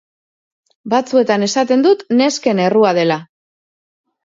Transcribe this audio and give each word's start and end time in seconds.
Batzuetan 0.93 1.45
esaten 1.49 1.85
dut 1.87 2.03
nesken 2.23 2.65
errua 2.67 2.97
dela! 3.03 3.21